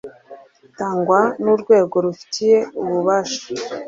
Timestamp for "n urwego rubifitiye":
1.41-2.57